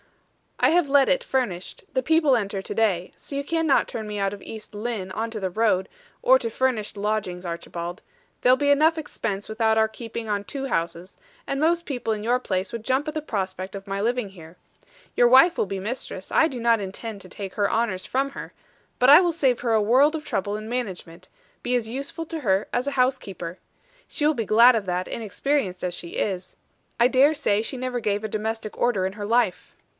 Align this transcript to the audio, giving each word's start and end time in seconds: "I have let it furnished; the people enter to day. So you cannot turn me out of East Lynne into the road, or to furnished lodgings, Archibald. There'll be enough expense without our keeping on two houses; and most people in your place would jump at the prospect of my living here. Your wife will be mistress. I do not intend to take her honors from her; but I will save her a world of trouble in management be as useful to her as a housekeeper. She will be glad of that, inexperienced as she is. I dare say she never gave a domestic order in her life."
"I 0.63 0.69
have 0.71 0.89
let 0.89 1.09
it 1.09 1.23
furnished; 1.23 1.83
the 1.93 2.03
people 2.03 2.35
enter 2.35 2.61
to 2.61 2.73
day. 2.75 3.13
So 3.15 3.35
you 3.35 3.43
cannot 3.43 3.87
turn 3.87 4.07
me 4.07 4.19
out 4.19 4.33
of 4.33 4.43
East 4.43 4.75
Lynne 4.75 5.11
into 5.15 5.39
the 5.39 5.49
road, 5.49 5.89
or 6.23 6.37
to 6.37 6.49
furnished 6.51 6.97
lodgings, 6.97 7.45
Archibald. 7.47 8.03
There'll 8.41 8.55
be 8.57 8.69
enough 8.71 8.97
expense 8.97 9.47
without 9.49 9.77
our 9.79 9.87
keeping 9.87 10.27
on 10.29 10.43
two 10.43 10.67
houses; 10.67 11.17
and 11.47 11.59
most 11.59 11.85
people 11.85 12.13
in 12.13 12.23
your 12.23 12.39
place 12.39 12.71
would 12.71 12.83
jump 12.85 13.07
at 13.07 13.13
the 13.15 13.21
prospect 13.23 13.75
of 13.75 13.87
my 13.87 14.01
living 14.01 14.29
here. 14.29 14.55
Your 15.15 15.27
wife 15.27 15.57
will 15.57 15.65
be 15.65 15.79
mistress. 15.79 16.31
I 16.31 16.47
do 16.47 16.59
not 16.59 16.79
intend 16.79 17.21
to 17.21 17.29
take 17.29 17.55
her 17.55 17.69
honors 17.69 18.05
from 18.05 18.31
her; 18.31 18.53
but 18.99 19.09
I 19.09 19.19
will 19.21 19.31
save 19.31 19.59
her 19.59 19.73
a 19.73 19.81
world 19.81 20.15
of 20.15 20.25
trouble 20.25 20.57
in 20.57 20.67
management 20.69 21.27
be 21.63 21.75
as 21.75 21.89
useful 21.89 22.25
to 22.27 22.39
her 22.39 22.67
as 22.73 22.87
a 22.87 22.91
housekeeper. 22.91 23.57
She 24.07 24.25
will 24.27 24.35
be 24.35 24.45
glad 24.45 24.75
of 24.75 24.85
that, 24.85 25.07
inexperienced 25.07 25.83
as 25.83 25.93
she 25.93 26.09
is. 26.09 26.55
I 26.99 27.07
dare 27.07 27.33
say 27.35 27.61
she 27.61 27.77
never 27.77 27.99
gave 27.99 28.23
a 28.23 28.27
domestic 28.27 28.77
order 28.77 29.05
in 29.05 29.13
her 29.13 29.25
life." 29.25 29.75